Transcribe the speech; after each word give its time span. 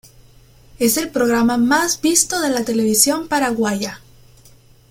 Es 0.79 0.97
el 0.97 1.11
programa 1.11 1.57
mas 1.59 2.01
visto 2.01 2.41
de 2.41 2.49
la 2.49 2.65
televisión 2.65 3.27
paraguaya. 3.27 4.01